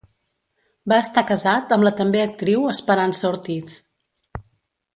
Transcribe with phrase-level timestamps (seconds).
[0.93, 3.77] Va estar casat amb la també actriu Esperança Ortiz.